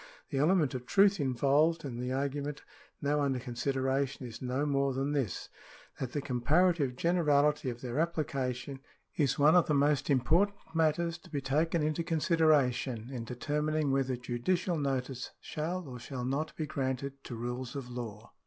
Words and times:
The 0.31 0.39
element 0.39 0.73
of 0.73 0.87
truth 0.87 1.19
involved 1.19 1.85
in 1.85 1.99
the 1.99 2.11
argument 2.11 2.63
now 3.03 3.21
under 3.21 3.37
consideration 3.37 4.25
is 4.25 4.41
no 4.41 4.65
more 4.65 4.95
than 4.95 5.11
this, 5.11 5.47
that 5.99 6.13
the 6.13 6.23
comparative 6.23 6.95
generality 6.95 7.69
of 7.69 7.81
their 7.81 7.99
application 7.99 8.79
is 9.15 9.37
one 9.37 9.53
of 9.55 9.67
the 9.67 9.75
most 9.75 10.09
important 10.09 10.57
matters 10.73 11.19
to 11.19 11.29
be 11.29 11.39
taken 11.39 11.83
into 11.83 12.03
consideration 12.03 13.11
in 13.11 13.25
determining 13.25 13.91
whether 13.91 14.15
judicial 14.17 14.75
notice 14.79 15.29
shall 15.39 15.87
or 15.87 15.99
shall 15.99 16.25
not 16.25 16.55
be 16.55 16.65
granted 16.65 17.23
to 17.25 17.35
rules 17.35 17.75
of 17.75 17.87
law. 17.91 18.33